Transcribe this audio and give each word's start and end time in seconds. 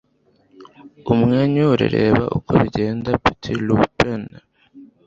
umwenyure. 1.13 1.85
reba 1.95 2.23
uko 2.37 2.51
bigenda.- 2.61 3.09
patti 3.23 3.51
lupone 3.65 4.31